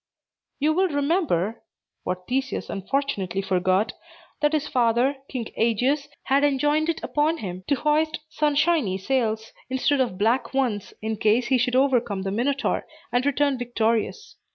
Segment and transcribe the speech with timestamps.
[0.59, 1.61] You will remember
[2.05, 3.93] (what Theseus unfortunately forgot)
[4.39, 10.01] that his father, King Aegeus, had enjoined it upon him to hoist sunshiny sails, instead
[10.01, 14.37] of black ones, in case he should overcome the Minotaur, and return victorious.